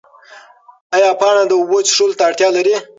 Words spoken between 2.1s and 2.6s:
ته اړتیا